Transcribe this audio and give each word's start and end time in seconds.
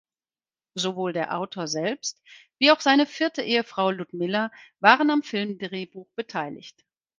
Sowohl 0.73 1.13
der 1.13 1.37
Autor 1.37 1.67
selbst 1.67 2.23
wie 2.57 2.71
auch 2.71 2.81
seine 2.81 3.05
vierte 3.05 3.43
Ehefrau 3.43 3.91
Ljudmila 3.91 4.49
waren 4.79 5.11
am 5.11 5.21
Filmdrehbuch 5.21 6.07
beteiligt. 6.15 6.83